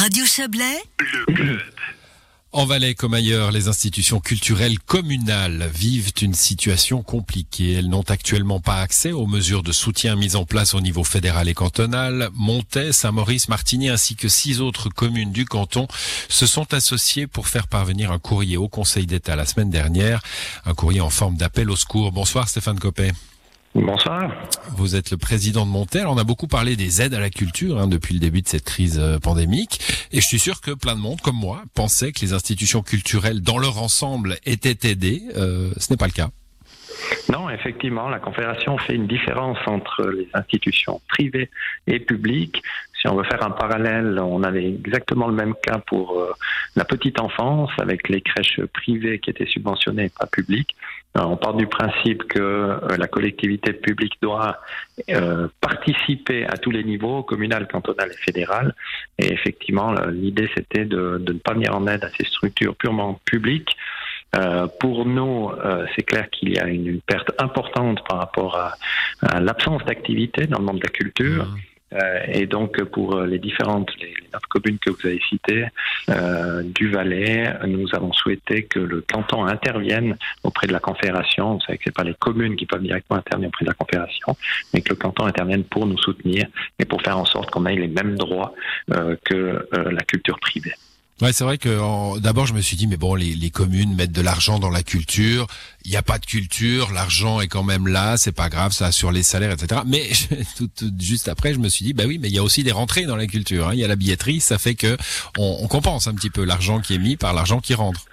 Radio 0.00 0.24
Chablais, 0.24 0.82
Le 0.98 1.34
club. 1.34 1.60
En 2.52 2.64
Valais 2.64 2.94
comme 2.94 3.12
ailleurs, 3.12 3.52
les 3.52 3.68
institutions 3.68 4.18
culturelles 4.18 4.78
communales 4.78 5.70
vivent 5.74 6.12
une 6.22 6.32
situation 6.32 7.02
compliquée. 7.02 7.74
Elles 7.74 7.90
n'ont 7.90 8.08
actuellement 8.08 8.60
pas 8.60 8.80
accès 8.80 9.12
aux 9.12 9.26
mesures 9.26 9.62
de 9.62 9.72
soutien 9.72 10.16
mises 10.16 10.36
en 10.36 10.46
place 10.46 10.72
au 10.72 10.80
niveau 10.80 11.04
fédéral 11.04 11.50
et 11.50 11.54
cantonal. 11.54 12.30
Montaix, 12.32 12.92
Saint-Maurice, 12.92 13.50
Martigny 13.50 13.90
ainsi 13.90 14.16
que 14.16 14.28
six 14.28 14.62
autres 14.62 14.88
communes 14.88 15.32
du 15.32 15.44
canton 15.44 15.86
se 16.30 16.46
sont 16.46 16.72
associées 16.72 17.26
pour 17.26 17.46
faire 17.46 17.68
parvenir 17.68 18.10
un 18.10 18.18
courrier 18.18 18.56
au 18.56 18.68
Conseil 18.68 19.04
d'État 19.04 19.36
la 19.36 19.44
semaine 19.44 19.68
dernière. 19.68 20.22
Un 20.64 20.72
courrier 20.72 21.02
en 21.02 21.10
forme 21.10 21.36
d'appel 21.36 21.68
au 21.68 21.76
secours. 21.76 22.10
Bonsoir 22.10 22.48
Stéphane 22.48 22.78
Copé. 22.78 23.12
Bonsoir. 23.74 24.32
Vous 24.76 24.96
êtes 24.96 25.12
le 25.12 25.16
président 25.16 25.64
de 25.64 25.70
Montel. 25.70 26.08
On 26.08 26.18
a 26.18 26.24
beaucoup 26.24 26.48
parlé 26.48 26.74
des 26.74 27.02
aides 27.02 27.14
à 27.14 27.20
la 27.20 27.30
culture 27.30 27.78
hein, 27.78 27.86
depuis 27.86 28.14
le 28.14 28.20
début 28.20 28.42
de 28.42 28.48
cette 28.48 28.64
crise 28.64 28.98
euh, 28.98 29.20
pandémique. 29.20 29.80
Et 30.10 30.20
je 30.20 30.26
suis 30.26 30.40
sûr 30.40 30.60
que 30.60 30.72
plein 30.72 30.96
de 30.96 31.00
monde, 31.00 31.20
comme 31.20 31.36
moi, 31.36 31.62
pensait 31.74 32.10
que 32.10 32.20
les 32.20 32.32
institutions 32.32 32.82
culturelles 32.82 33.40
dans 33.42 33.58
leur 33.58 33.80
ensemble 33.80 34.38
étaient 34.44 34.90
aidées. 34.90 35.22
Euh, 35.36 35.70
ce 35.76 35.92
n'est 35.92 35.96
pas 35.96 36.06
le 36.06 36.12
cas. 36.12 36.30
Non, 37.28 37.48
effectivement, 37.48 38.08
la 38.08 38.18
Confédération 38.18 38.76
fait 38.76 38.94
une 38.94 39.06
différence 39.06 39.58
entre 39.66 40.04
les 40.08 40.28
institutions 40.34 41.00
privées 41.08 41.48
et 41.86 42.00
publiques. 42.00 42.62
Si 43.00 43.08
on 43.08 43.16
veut 43.16 43.24
faire 43.24 43.42
un 43.42 43.50
parallèle, 43.50 44.18
on 44.20 44.42
avait 44.42 44.66
exactement 44.66 45.26
le 45.26 45.32
même 45.32 45.54
cas 45.62 45.78
pour 45.78 46.20
euh, 46.20 46.32
la 46.76 46.84
petite 46.84 47.18
enfance 47.18 47.70
avec 47.78 48.10
les 48.10 48.20
crèches 48.20 48.60
privées 48.74 49.18
qui 49.18 49.30
étaient 49.30 49.46
subventionnées 49.46 50.06
et 50.06 50.10
pas 50.10 50.26
publiques. 50.26 50.76
Euh, 51.16 51.22
on 51.22 51.38
part 51.38 51.54
du 51.54 51.66
principe 51.66 52.24
que 52.24 52.38
euh, 52.38 52.96
la 52.98 53.06
collectivité 53.06 53.72
publique 53.72 54.14
doit 54.20 54.60
participer 55.62 56.46
à 56.46 56.58
tous 56.58 56.70
les 56.70 56.84
niveaux, 56.84 57.22
communal, 57.22 57.66
cantonal 57.68 58.10
et 58.12 58.22
fédéral. 58.22 58.74
Et 59.18 59.32
effectivement, 59.32 59.94
l'idée 60.10 60.50
c'était 60.54 60.84
de, 60.84 61.22
ne 61.26 61.38
pas 61.38 61.54
venir 61.54 61.74
en 61.74 61.86
aide 61.86 62.04
à 62.04 62.10
ces 62.10 62.24
structures 62.24 62.76
purement 62.76 63.18
publiques. 63.24 63.74
Pour 64.78 65.06
nous, 65.06 65.50
c'est 65.96 66.02
clair 66.02 66.28
qu'il 66.30 66.50
y 66.50 66.58
a 66.60 66.66
une, 66.66 67.00
perte 67.00 67.32
importante 67.38 68.06
par 68.06 68.18
rapport 68.18 68.56
à, 68.56 69.40
l'absence 69.40 69.84
d'activité 69.86 70.46
dans 70.46 70.58
le 70.58 70.66
monde 70.66 70.78
de 70.78 70.84
la 70.84 70.90
culture. 70.90 71.46
Mmh. 71.46 71.69
Euh, 71.92 72.20
et 72.28 72.46
donc 72.46 72.82
pour 72.84 73.20
les 73.22 73.38
différentes 73.38 73.90
les, 74.00 74.14
neuf 74.32 74.42
communes 74.48 74.78
que 74.78 74.90
vous 74.90 75.06
avez 75.06 75.20
citées 75.28 75.66
euh, 76.08 76.62
du 76.62 76.90
Valais, 76.90 77.52
nous 77.66 77.88
avons 77.94 78.12
souhaité 78.12 78.64
que 78.64 78.78
le 78.78 79.00
canton 79.00 79.44
intervienne 79.44 80.16
auprès 80.44 80.66
de 80.66 80.72
la 80.72 80.80
Confédération. 80.80 81.54
Vous 81.54 81.60
savez 81.60 81.78
que 81.78 81.84
c'est 81.86 81.94
pas 81.94 82.04
les 82.04 82.14
communes 82.14 82.56
qui 82.56 82.66
peuvent 82.66 82.82
directement 82.82 83.18
intervenir 83.18 83.48
auprès 83.48 83.64
de 83.64 83.70
la 83.70 83.74
Confédération, 83.74 84.36
mais 84.72 84.82
que 84.82 84.90
le 84.90 84.96
canton 84.96 85.24
intervienne 85.24 85.64
pour 85.64 85.86
nous 85.86 85.98
soutenir 85.98 86.46
et 86.78 86.84
pour 86.84 87.02
faire 87.02 87.18
en 87.18 87.24
sorte 87.24 87.50
qu'on 87.50 87.66
ait 87.66 87.76
les 87.76 87.88
mêmes 87.88 88.16
droits 88.16 88.54
euh, 88.92 89.16
que 89.24 89.68
la 89.72 90.02
culture 90.02 90.38
privée. 90.38 90.72
Ouais, 91.20 91.34
c'est 91.34 91.44
vrai 91.44 91.58
que 91.58 92.18
d'abord 92.20 92.46
je 92.46 92.54
me 92.54 92.62
suis 92.62 92.76
dit 92.76 92.86
mais 92.86 92.96
bon 92.96 93.14
les, 93.14 93.34
les 93.34 93.50
communes 93.50 93.94
mettent 93.94 94.12
de 94.12 94.22
l'argent 94.22 94.58
dans 94.58 94.70
la 94.70 94.82
culture, 94.82 95.46
il 95.84 95.90
n'y 95.90 95.98
a 95.98 96.02
pas 96.02 96.18
de 96.18 96.24
culture, 96.24 96.92
l'argent 96.94 97.42
est 97.42 97.46
quand 97.48 97.62
même 97.62 97.86
là, 97.86 98.16
c'est 98.16 98.34
pas 98.34 98.48
grave, 98.48 98.72
ça 98.72 98.90
sur 98.90 99.12
les 99.12 99.22
salaires, 99.22 99.52
etc. 99.52 99.82
Mais 99.86 100.08
tout, 100.56 100.68
tout, 100.74 100.90
juste 100.98 101.28
après 101.28 101.52
je 101.52 101.58
me 101.58 101.68
suis 101.68 101.84
dit 101.84 101.92
bah 101.92 102.04
oui 102.06 102.18
mais 102.18 102.28
il 102.28 102.34
y 102.34 102.38
a 102.38 102.42
aussi 102.42 102.62
des 102.62 102.72
rentrées 102.72 103.04
dans 103.04 103.16
la 103.16 103.26
culture, 103.26 103.68
hein. 103.68 103.74
il 103.74 103.80
y 103.80 103.84
a 103.84 103.88
la 103.88 103.96
billetterie, 103.96 104.40
ça 104.40 104.56
fait 104.56 104.74
que 104.74 104.96
on, 105.38 105.58
on 105.60 105.68
compense 105.68 106.06
un 106.06 106.14
petit 106.14 106.30
peu 106.30 106.44
l'argent 106.44 106.80
qui 106.80 106.94
est 106.94 106.98
mis 106.98 107.16
par 107.16 107.34
l'argent 107.34 107.60
qui 107.60 107.74
rentre. 107.74 108.06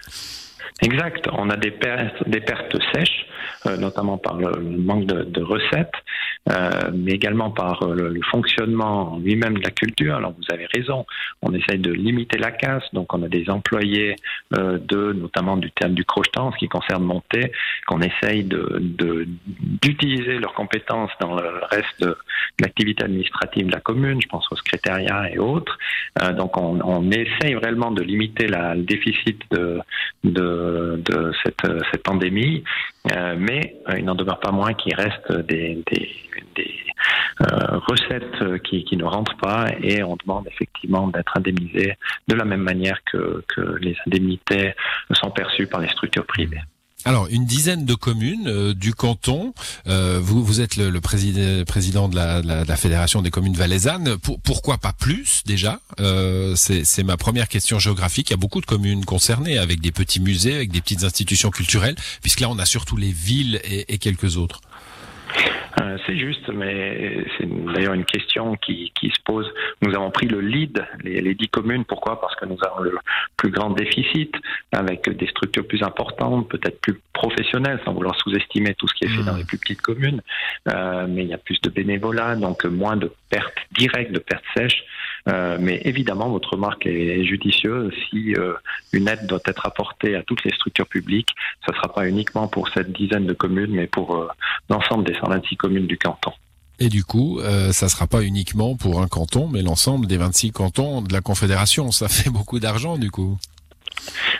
Exact, 0.81 1.27
on 1.31 1.49
a 1.49 1.57
des 1.57 1.71
pertes, 1.71 2.27
des 2.29 2.41
pertes 2.41 2.77
sèches, 2.93 3.25
euh, 3.65 3.77
notamment 3.77 4.17
par 4.17 4.35
le 4.35 4.61
manque 4.61 5.05
de, 5.05 5.23
de 5.23 5.41
recettes. 5.41 5.93
Euh, 6.49 6.91
mais 6.93 7.11
également 7.11 7.51
par 7.51 7.83
euh, 7.83 7.93
le, 7.93 8.09
le 8.09 8.21
fonctionnement 8.21 9.19
lui-même 9.21 9.57
de 9.57 9.63
la 9.63 9.71
culture. 9.71 10.15
Alors 10.15 10.33
vous 10.37 10.53
avez 10.53 10.65
raison, 10.73 11.05
on 11.41 11.53
essaye 11.53 11.79
de 11.79 11.91
limiter 11.91 12.37
la 12.37 12.51
casse, 12.51 12.83
donc 12.93 13.13
on 13.13 13.21
a 13.23 13.27
des 13.27 13.49
employés 13.49 14.15
euh, 14.57 14.77
de, 14.77 15.11
notamment 15.13 15.57
du 15.57 15.71
terme 15.71 15.93
du 15.93 16.05
crochetant, 16.05 16.51
ce 16.53 16.57
qui 16.57 16.69
concerne 16.69 17.03
Monté, 17.03 17.51
qu'on 17.85 18.01
essaye 18.01 18.43
de, 18.43 18.81
d'utiliser 19.81 20.35
de, 20.35 20.39
leurs 20.39 20.53
compétences 20.53 21.11
dans 21.19 21.35
le 21.35 21.61
reste 21.69 22.01
de 22.01 22.15
l'activité 22.61 23.03
administrative 23.03 23.67
de 23.67 23.71
la 23.71 23.81
commune, 23.81 24.21
je 24.21 24.27
pense 24.27 24.45
au 24.51 24.55
secrétariat 24.55 25.29
et 25.31 25.39
autres. 25.39 25.77
Euh, 26.21 26.31
donc 26.31 26.57
on, 26.57 26.79
on, 26.81 27.11
essaye 27.11 27.55
vraiment 27.55 27.91
de 27.91 28.03
limiter 28.03 28.47
la, 28.47 28.73
le 28.73 28.83
déficit 28.83 29.41
de, 29.51 29.79
de, 30.23 31.01
de 31.03 31.33
cette, 31.43 31.71
cette 31.91 32.03
pandémie, 32.03 32.63
euh, 33.11 33.35
mais 33.37 33.75
il 33.97 34.05
n'en 34.05 34.15
demeure 34.15 34.39
pas 34.39 34.51
moins 34.51 34.73
qu'il 34.73 34.93
reste 34.95 35.31
des, 35.31 35.81
des 35.91 36.09
des 36.57 36.75
euh, 37.41 37.77
recettes 37.87 38.61
qui, 38.63 38.97
ne 38.97 39.03
rentrent 39.03 39.37
pas 39.37 39.67
et 39.79 40.01
on 40.01 40.15
demande 40.15 40.47
effectivement 40.47 41.07
d'être 41.07 41.37
indemnisé 41.37 41.95
de 42.27 42.35
la 42.35 42.45
même 42.45 42.61
manière 42.61 42.99
que, 43.05 43.43
les 43.79 43.95
indemnités 44.07 44.73
sont 45.11 45.29
perçues 45.29 45.67
par 45.67 45.79
les 45.79 45.89
structures 45.89 46.25
privées. 46.25 46.61
Alors, 47.05 47.27
une 47.29 47.45
dizaine 47.45 47.85
de 47.85 47.93
communes 47.93 48.47
euh, 48.47 48.73
du 48.73 48.93
canton. 48.93 49.53
Euh, 49.87 50.19
vous, 50.21 50.61
êtes 50.61 50.75
le, 50.77 50.99
président, 50.99 52.09
de, 52.09 52.15
la, 52.15 52.75
fédération 52.75 53.21
des 53.21 53.29
communes 53.29 53.53
valaisannes. 53.53 54.17
Pour, 54.17 54.41
pourquoi 54.41 54.77
pas 54.77 54.93
plus 54.93 55.43
déjà? 55.45 55.79
C'est 56.55 57.03
ma 57.03 57.17
première 57.17 57.47
question 57.47 57.77
géographique. 57.79 58.29
Il 58.29 58.33
y 58.33 58.33
a 58.33 58.37
beaucoup 58.37 58.61
de 58.61 58.65
communes 58.65 59.05
concernées 59.05 59.57
avec 59.57 59.79
des 59.79 59.91
petits 59.91 60.19
musées, 60.19 60.55
avec 60.55 60.71
des 60.71 60.81
petites 60.81 61.03
institutions 61.03 61.51
culturelles, 61.51 61.95
puisque 62.21 62.39
là 62.39 62.49
on 62.49 62.57
a 62.57 62.65
surtout 62.65 62.97
les 62.97 63.11
villes 63.11 63.61
et 63.63 63.97
quelques 63.99 64.37
autres. 64.37 64.61
Euh, 65.79 65.97
c'est 66.05 66.17
juste, 66.17 66.49
mais 66.49 67.23
c'est 67.37 67.47
d'ailleurs 67.73 67.93
une 67.93 68.05
question 68.05 68.55
qui, 68.55 68.91
qui, 68.99 69.09
se 69.09 69.21
pose. 69.23 69.51
Nous 69.81 69.93
avons 69.93 70.09
pris 70.09 70.27
le 70.27 70.41
lead, 70.41 70.83
les, 71.03 71.21
les, 71.21 71.35
dix 71.35 71.49
communes. 71.49 71.85
Pourquoi? 71.85 72.19
Parce 72.19 72.35
que 72.35 72.45
nous 72.45 72.57
avons 72.65 72.81
le 72.81 72.97
plus 73.35 73.51
grand 73.51 73.69
déficit, 73.69 74.33
avec 74.71 75.07
des 75.09 75.27
structures 75.27 75.67
plus 75.67 75.83
importantes, 75.83 76.49
peut-être 76.49 76.81
plus 76.81 76.99
professionnelles, 77.13 77.79
sans 77.85 77.93
vouloir 77.93 78.15
sous-estimer 78.19 78.73
tout 78.75 78.87
ce 78.87 78.93
qui 78.95 79.05
est 79.05 79.09
fait 79.09 79.21
mmh. 79.21 79.25
dans 79.25 79.35
les 79.35 79.43
plus 79.43 79.59
petites 79.59 79.81
communes. 79.81 80.21
Euh, 80.67 81.05
mais 81.07 81.23
il 81.23 81.29
y 81.29 81.33
a 81.33 81.37
plus 81.37 81.61
de 81.61 81.69
bénévolat, 81.69 82.35
donc 82.35 82.65
moins 82.65 82.95
de 82.95 83.11
pertes 83.29 83.57
directes, 83.77 84.11
de 84.11 84.19
pertes 84.19 84.45
sèches. 84.55 84.83
Euh, 85.27 85.57
mais 85.59 85.81
évidemment, 85.83 86.29
votre 86.29 86.53
remarque 86.53 86.85
est, 86.85 87.25
judicieuse. 87.25 87.93
Si 88.09 88.33
euh, 88.35 88.53
une 88.93 89.07
aide 89.07 89.27
doit 89.27 89.41
être 89.45 89.65
apportée 89.65 90.15
à 90.15 90.23
toutes 90.23 90.43
les 90.43 90.51
structures 90.51 90.87
publiques, 90.87 91.29
ce 91.65 91.71
ne 91.71 91.75
sera 91.75 91.93
pas 91.93 92.07
uniquement 92.07 92.47
pour 92.47 92.69
cette 92.69 92.91
dizaine 92.91 93.25
de 93.25 93.33
communes, 93.33 93.71
mais 93.71 93.87
pour 93.87 94.15
euh, 94.15 94.27
l'ensemble 94.69 95.03
des 95.03 95.13
126 95.15 95.57
communes 95.57 95.87
du 95.87 95.97
canton. 95.97 96.31
Et 96.79 96.89
du 96.89 97.03
coup, 97.03 97.39
euh, 97.39 97.71
ça 97.71 97.89
sera 97.89 98.05
pas 98.05 98.21
uniquement 98.21 98.75
pour 98.75 99.01
un 99.01 99.07
canton, 99.07 99.47
mais 99.47 99.63
l'ensemble 99.63 100.05
des 100.05 100.17
26 100.17 100.51
cantons 100.51 101.01
de 101.01 101.11
la 101.11 101.21
Confédération. 101.21 101.91
Ça 101.91 102.07
fait 102.07 102.29
beaucoup 102.29 102.59
d'argent, 102.59 102.97
du 102.97 103.09
coup. 103.09 103.37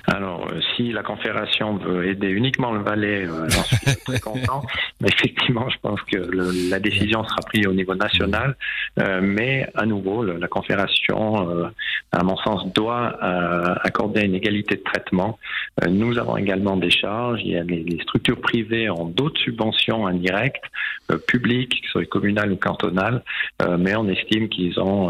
Alors, 0.10 0.48
euh, 0.48 0.62
si 0.76 0.94
la 0.94 1.04
Confédération 1.04 1.76
veut 1.76 2.08
aider 2.08 2.30
uniquement 2.30 2.72
le 2.72 2.80
Valais, 2.80 3.26
euh, 3.26 3.50
j'en 3.50 3.64
suis 3.64 3.78
très 4.06 4.20
content. 4.22 4.64
Mais 5.02 5.10
effectivement, 5.10 5.70
je 5.70 5.78
pense 5.82 6.02
que 6.04 6.18
le, 6.18 6.70
la 6.70 6.80
décision 6.80 7.26
sera 7.26 7.42
prise 7.46 7.68
au 7.68 7.74
niveau 7.74 7.94
national. 7.94 8.56
Euh, 9.00 9.20
mais 9.22 9.70
à 9.76 9.86
nouveau, 9.86 10.24
le, 10.24 10.38
la 10.38 10.48
Confédération, 10.48 11.50
euh, 11.50 11.68
à 12.14 12.24
mon 12.24 12.38
sens, 12.38 12.66
doit 12.74 13.18
euh, 13.22 13.76
accorder 13.84 14.22
une 14.22 14.36
égalité 14.36 14.78
de 14.78 14.84
traitement. 14.84 15.38
Euh, 15.84 15.90
nous 15.90 16.18
avons 16.18 16.38
également 16.38 16.78
des 16.78 16.90
charges. 16.90 17.42
Il 17.44 17.52
y 17.52 17.58
a 17.58 17.64
les, 17.64 17.84
les 17.84 18.02
structures 18.04 18.40
privées 18.40 18.90
ont 18.90 19.06
d'autres 19.06 19.40
subventions 19.42 20.08
indirectes, 20.08 20.64
publiques, 21.28 21.82
que 21.82 21.88
ce 21.88 21.92
soit 21.92 22.06
communales 22.06 22.52
ou 22.52 22.58
cantonales. 22.58 23.24
mais 23.80 23.96
on 23.96 24.08
estime 24.10 24.50
qu'ils 24.50 24.78
ont, 24.80 25.10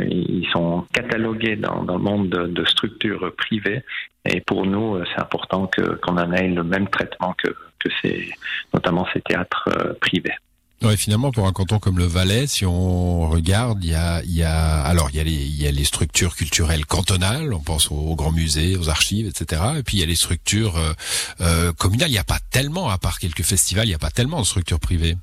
ils 0.00 0.46
sont 0.52 0.84
catalogués 0.92 1.56
dans, 1.56 1.82
dans 1.84 1.96
le 1.96 2.02
monde 2.02 2.28
de, 2.28 2.46
de 2.48 2.64
structures 2.66 3.32
privées. 3.34 3.41
Et 4.24 4.40
pour 4.40 4.66
nous, 4.66 5.02
c'est 5.04 5.20
important 5.20 5.68
qu'on 5.74 6.16
en 6.16 6.32
ait 6.32 6.48
le 6.48 6.62
même 6.62 6.88
traitement 6.88 7.34
que, 7.42 7.48
que 7.78 7.88
ces, 8.00 8.32
notamment 8.72 9.06
ces 9.12 9.20
théâtres 9.20 9.68
euh, 9.68 9.94
privés. 10.00 10.34
Ouais, 10.82 10.96
finalement, 10.96 11.30
pour 11.30 11.46
un 11.46 11.52
canton 11.52 11.78
comme 11.78 11.98
le 11.98 12.06
Valais, 12.06 12.48
si 12.48 12.66
on 12.66 13.28
regarde, 13.28 13.84
il 13.84 13.90
y 13.90 13.94
a, 13.94 14.20
il 14.24 14.34
y 14.34 14.42
a, 14.42 14.82
alors 14.82 15.10
il 15.10 15.16
y 15.16 15.20
a 15.20 15.24
les, 15.24 15.30
il 15.30 15.62
y 15.62 15.66
a 15.68 15.70
les 15.70 15.84
structures 15.84 16.34
culturelles 16.34 16.86
cantonales, 16.86 17.54
on 17.54 17.60
pense 17.60 17.92
aux, 17.92 18.16
grands 18.16 18.32
musées, 18.32 18.76
aux 18.76 18.88
archives, 18.88 19.28
etc. 19.28 19.62
Et 19.78 19.82
puis 19.84 19.98
il 19.98 20.00
y 20.00 20.02
a 20.02 20.06
les 20.06 20.16
structures 20.16 20.76
euh, 20.76 20.92
euh, 21.40 21.72
communales. 21.72 22.08
Il 22.08 22.14
n'y 22.14 22.18
a 22.18 22.24
pas 22.24 22.40
tellement, 22.50 22.90
à 22.90 22.98
part 22.98 23.20
quelques 23.20 23.44
festivals, 23.44 23.86
il 23.86 23.90
n'y 23.90 23.94
a 23.94 24.00
pas 24.00 24.10
tellement 24.10 24.40
de 24.40 24.46
structures 24.46 24.80
privées. 24.80 25.16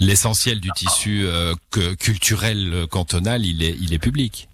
L'essentiel 0.00 0.60
du 0.60 0.70
tissu 0.72 1.22
euh, 1.24 1.54
culturel 1.98 2.86
cantonal, 2.90 3.46
il 3.46 3.62
est, 3.62 3.74
il 3.80 3.94
est 3.94 3.98
public. 3.98 4.47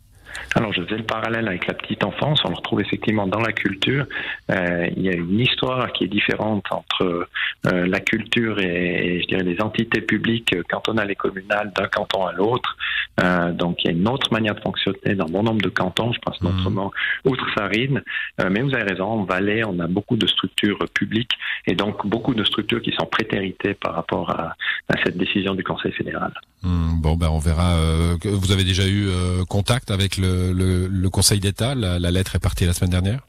Alors, 0.55 0.73
je 0.73 0.83
faisais 0.83 0.97
le 0.97 1.05
parallèle 1.05 1.49
avec 1.49 1.67
la 1.67 1.75
petite 1.75 2.05
enfance. 2.05 2.45
On 2.45 2.49
le 2.49 2.55
retrouve 2.55 2.81
effectivement 2.81 3.27
dans 3.27 3.41
la 3.41 3.53
culture. 3.53 4.07
Euh, 4.51 4.87
il 4.97 5.03
y 5.03 5.09
a 5.09 5.15
une 5.15 5.41
histoire 5.41 5.93
qui 5.93 6.05
est 6.05 6.09
différente 6.09 6.65
entre 6.71 7.29
euh, 7.67 7.87
la 7.87 8.01
culture 8.01 8.59
et, 8.61 9.17
et, 9.17 9.23
je 9.23 9.27
dirais, 9.29 9.43
les 9.43 9.61
entités 9.61 10.01
publiques 10.01 10.55
cantonales 10.69 11.11
et 11.11 11.15
communales 11.15 11.73
d'un 11.77 11.87
canton 11.87 12.27
à 12.27 12.33
l'autre. 12.33 12.77
Euh, 13.23 13.53
donc, 13.53 13.77
il 13.85 13.87
y 13.87 13.89
a 13.89 13.93
une 13.97 14.09
autre 14.09 14.33
manière 14.33 14.55
de 14.55 14.61
fonctionner 14.61 15.15
dans 15.15 15.27
bon 15.27 15.43
nombre 15.43 15.63
de 15.63 15.69
cantons. 15.69 16.13
Je 16.13 16.19
pense 16.19 16.41
notamment 16.43 16.93
mmh. 17.25 17.29
Outre-Sarine. 17.29 18.03
Euh, 18.41 18.49
mais 18.51 18.61
vous 18.63 18.75
avez 18.75 18.85
raison, 18.85 19.05
en 19.05 19.25
Valais, 19.25 19.63
on 19.65 19.79
a 19.79 19.87
beaucoup 19.87 20.17
de 20.17 20.27
structures 20.27 20.79
publiques 20.95 21.33
et 21.67 21.75
donc 21.75 22.07
beaucoup 22.07 22.35
de 22.35 22.45
structures 22.45 22.83
qui 22.83 22.93
sont 22.93 23.07
prétéritées 23.07 23.75
par 23.75 23.95
rapport 23.95 24.31
à, 24.31 24.55
à 24.89 24.97
cette 25.05 25.17
décision 25.17 25.55
du 25.55 25.63
Conseil 25.63 25.93
fédéral. 25.93 26.33
Hmm, 26.63 27.01
bon, 27.01 27.17
ben 27.17 27.29
on 27.31 27.39
verra. 27.39 27.75
Euh, 27.75 28.17
vous 28.25 28.51
avez 28.51 28.65
déjà 28.65 28.87
eu 28.87 29.09
euh, 29.09 29.45
contact 29.45 29.91
avec 29.91 30.17
le, 30.17 30.53
le, 30.53 31.11
Conseil 31.11 31.39
d'État. 31.39 31.75
La, 31.75 32.11
lettre 32.11 32.35
est 32.35 32.43
partie 32.43 32.65
la 32.65 32.73
semaine 32.73 32.91
dernière? 32.91 33.21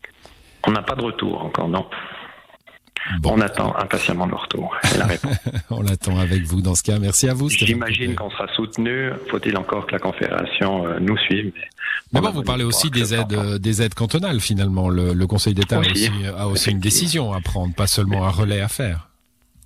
On 0.66 0.72
n'a 0.72 0.82
pas 0.82 0.96
de 0.96 1.04
retour 1.04 1.44
encore, 1.44 1.68
non. 1.68 1.86
On 3.24 3.40
attend 3.42 3.76
impatiemment 3.78 4.26
le 4.26 4.36
retour 4.36 4.76
la 4.98 5.06
réponse. 5.06 5.38
on 5.70 5.82
l'attend 5.82 6.18
avec 6.18 6.44
vous 6.44 6.62
dans 6.62 6.76
ce 6.76 6.84
cas. 6.84 7.00
Merci 7.00 7.30
à 7.30 7.34
vous. 7.34 7.50
J'imagine 7.50 8.16
qu'on 8.16 8.30
sera 8.32 8.48
soutenu. 8.56 9.12
Faut-il 9.30 9.58
encore 9.58 9.86
que 9.86 9.94
la 9.94 10.00
Confédération 10.00 10.86
euh, 10.86 11.00
nous 11.00 11.18
suive 11.18 11.52
Mais 12.14 12.22
bon, 12.22 12.32
vous 12.32 12.44
parlez 12.44 12.64
aussi 12.64 12.90
des 12.90 13.14
aides, 13.14 13.58
des 13.60 13.82
aides 13.82 13.94
cantonales 13.94 14.40
finalement. 14.40 14.90
Le, 14.90 15.26
Conseil 15.26 15.54
d'État 15.54 15.82
a 16.38 16.48
aussi 16.48 16.72
une 16.72 16.80
décision 16.80 17.34
à 17.34 17.42
prendre, 17.42 17.74
pas 17.74 17.88
seulement 17.88 18.26
un 18.26 18.30
relais 18.30 18.62
à 18.62 18.68
faire. 18.68 19.10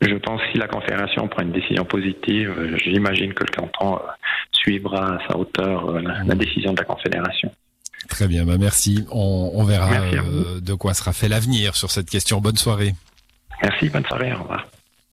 Je 0.02 0.16
pense 0.16 0.40
que 0.42 0.52
si 0.54 0.58
la 0.58 0.68
Confédération 0.68 1.28
prend 1.28 1.42
une 1.44 1.52
décision 1.52 1.84
positive, 1.84 2.54
euh, 2.58 2.78
j'imagine 2.86 3.34
que 3.34 3.44
le 3.44 3.52
canton 3.52 3.96
euh, 3.96 4.08
suivra 4.54 5.16
à 5.16 5.28
sa 5.28 5.38
hauteur 5.38 5.92
la, 6.00 6.36
décision 6.36 6.72
de 6.72 6.78
la 6.80 6.86
Confédération. 6.86 7.52
Très 8.08 8.28
bien, 8.28 8.46
bah 8.46 8.58
merci. 8.58 9.06
On, 9.12 9.64
verra 9.66 10.00
de 10.62 10.74
quoi 10.74 10.94
sera 10.94 11.12
fait 11.12 11.28
l'avenir 11.28 11.76
sur 11.76 11.92
cette 11.92 12.10
question. 12.10 12.40
Bonne 12.40 12.56
soirée. 12.56 12.94
Merci, 13.62 13.90
bonne 13.90 14.06
soirée, 14.06 14.34
au 14.34 14.40
revoir. 14.40 14.68